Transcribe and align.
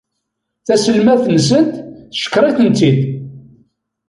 Taselmadt-nsent 0.65 1.73
teckeṛ-itent-id. 2.13 2.99